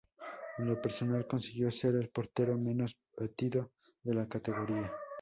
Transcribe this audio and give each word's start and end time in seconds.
En 0.57 0.65
lo 0.65 0.81
personal, 0.81 1.27
consiguió 1.27 1.69
ser 1.69 1.93
el 1.93 2.09
portero 2.09 2.57
menos 2.57 2.97
batido 3.15 3.73
de 4.01 4.15
la 4.15 4.27
categoría. 4.27 4.91